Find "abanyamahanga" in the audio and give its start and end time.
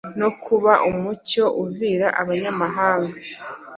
2.21-3.15